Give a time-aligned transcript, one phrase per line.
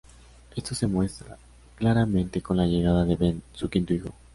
[0.55, 1.37] Esto se muestra
[1.75, 4.11] claramente con la llegada de Ben, su quinto hijo.